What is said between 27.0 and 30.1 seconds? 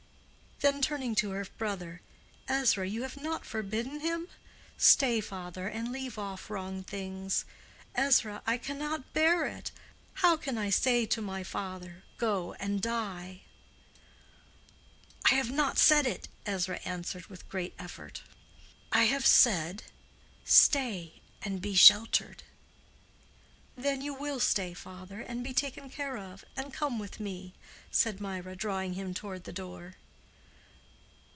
me," said Mirah, drawing him toward the door.